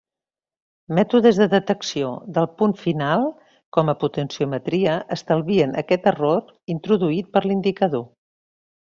[0.99, 2.07] Mètodes de detecció
[2.37, 3.25] del punt final
[3.77, 6.41] com la potenciometria estalvien aquest error
[6.77, 8.05] introduït per l'indicador.